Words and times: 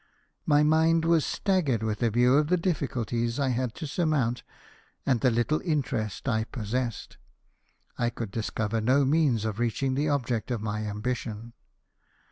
My 0.47 0.63
mind 0.63 1.05
was 1.05 1.23
staggered 1.27 1.83
with 1.83 2.01
a 2.01 2.09
view 2.09 2.33
of 2.33 2.47
the 2.47 2.57
difficulties 2.57 3.39
I 3.39 3.49
had 3.49 3.75
to 3.75 3.85
surmount, 3.85 4.41
and 5.05 5.21
the 5.21 5.29
little 5.29 5.61
interest 5.63 6.27
I 6.27 6.45
possessed. 6.45 7.17
I 7.99 8.09
could 8.09 8.31
discover 8.31 8.81
no 8.81 9.05
means 9.05 9.45
of 9.45 9.59
reaching 9.59 9.93
the 9.93 10.09
object 10.09 10.49
of 10.49 10.59
my 10.59 10.79
am 10.81 11.03
bition. 11.03 11.53